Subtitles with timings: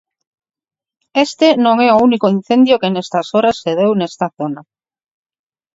[1.25, 4.61] Este non é o único incendio que nestas horas se deu nesta zona.